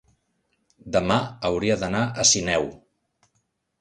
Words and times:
Demà 0.95 1.17
hauria 1.51 1.77
d'anar 1.83 2.03
a 2.09 2.27
Sineu. 2.31 2.67